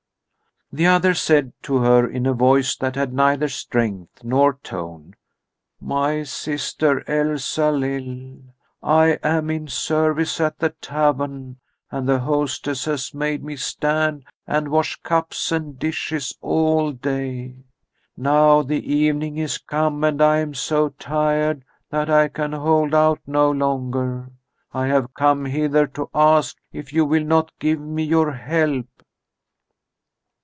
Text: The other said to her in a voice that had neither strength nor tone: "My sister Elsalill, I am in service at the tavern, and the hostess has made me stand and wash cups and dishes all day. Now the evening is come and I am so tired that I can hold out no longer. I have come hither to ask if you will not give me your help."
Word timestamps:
The 0.73 0.85
other 0.85 1.13
said 1.13 1.51
to 1.63 1.79
her 1.79 2.09
in 2.09 2.25
a 2.25 2.31
voice 2.31 2.77
that 2.77 2.95
had 2.95 3.11
neither 3.11 3.49
strength 3.49 4.23
nor 4.23 4.53
tone: 4.53 5.17
"My 5.81 6.23
sister 6.23 7.03
Elsalill, 7.09 8.37
I 8.81 9.19
am 9.21 9.49
in 9.49 9.67
service 9.67 10.39
at 10.39 10.59
the 10.59 10.69
tavern, 10.69 11.57
and 11.91 12.07
the 12.07 12.19
hostess 12.19 12.85
has 12.85 13.13
made 13.13 13.43
me 13.43 13.57
stand 13.57 14.23
and 14.47 14.69
wash 14.69 14.95
cups 15.01 15.51
and 15.51 15.77
dishes 15.77 16.37
all 16.39 16.93
day. 16.93 17.57
Now 18.15 18.61
the 18.61 18.93
evening 18.93 19.37
is 19.39 19.57
come 19.57 20.05
and 20.05 20.21
I 20.21 20.37
am 20.37 20.53
so 20.53 20.87
tired 20.87 21.65
that 21.89 22.09
I 22.09 22.29
can 22.29 22.53
hold 22.53 22.95
out 22.95 23.19
no 23.27 23.51
longer. 23.51 24.29
I 24.73 24.87
have 24.87 25.13
come 25.15 25.43
hither 25.43 25.85
to 25.87 26.09
ask 26.15 26.55
if 26.71 26.93
you 26.93 27.03
will 27.03 27.25
not 27.25 27.51
give 27.59 27.81
me 27.81 28.03
your 28.05 28.31
help." 28.31 28.85